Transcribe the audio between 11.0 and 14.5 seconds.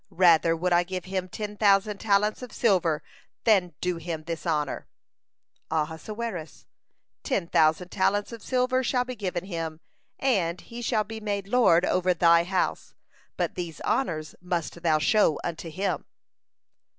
be made lord over thy house, but these honors